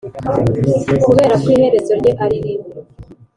[1.03, 2.71] kuberako iherezo rye ariribi